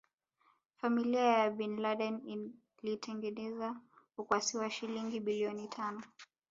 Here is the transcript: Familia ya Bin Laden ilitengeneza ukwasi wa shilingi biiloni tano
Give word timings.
Familia 0.77 1.21
ya 1.23 1.49
Bin 1.49 1.77
Laden 1.81 2.49
ilitengeneza 2.83 3.81
ukwasi 4.17 4.57
wa 4.57 4.69
shilingi 4.69 5.19
biiloni 5.19 5.67
tano 5.67 6.03